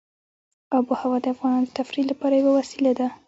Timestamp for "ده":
2.99-3.07